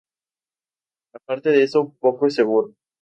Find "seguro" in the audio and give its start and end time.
2.33-2.73